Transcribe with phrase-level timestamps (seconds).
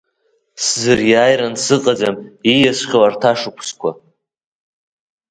[0.63, 2.15] Сзыриааиран сыҟаӡам
[2.51, 3.91] исиааихьоу арҭ ашықәсқәа.